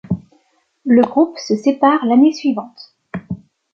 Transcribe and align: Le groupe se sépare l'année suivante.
Le 0.83 1.03
groupe 1.03 1.37
se 1.37 1.55
sépare 1.55 2.07
l'année 2.07 2.33
suivante. 2.33 2.95